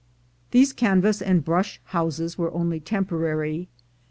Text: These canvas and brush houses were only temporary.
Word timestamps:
These 0.49 0.73
canvas 0.73 1.21
and 1.21 1.45
brush 1.45 1.79
houses 1.85 2.35
were 2.35 2.51
only 2.55 2.79
temporary. 2.79 3.67